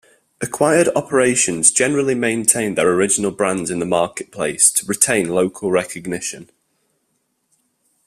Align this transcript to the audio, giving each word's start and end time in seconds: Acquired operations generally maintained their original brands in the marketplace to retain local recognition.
Acquired 0.41 0.89
operations 0.95 1.69
generally 1.69 2.15
maintained 2.15 2.75
their 2.75 2.91
original 2.91 3.29
brands 3.29 3.69
in 3.69 3.77
the 3.77 3.85
marketplace 3.85 4.71
to 4.71 4.85
retain 4.87 5.29
local 5.29 5.69
recognition. 5.69 6.49